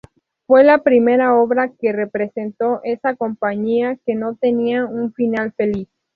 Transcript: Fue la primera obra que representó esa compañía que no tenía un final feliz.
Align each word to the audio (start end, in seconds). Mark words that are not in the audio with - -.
Fue 0.47 0.63
la 0.63 0.79
primera 0.81 1.35
obra 1.35 1.73
que 1.79 1.91
representó 1.91 2.81
esa 2.83 3.15
compañía 3.15 3.99
que 4.03 4.15
no 4.15 4.35
tenía 4.35 4.83
un 4.87 5.13
final 5.13 5.51
feliz. 5.51 5.89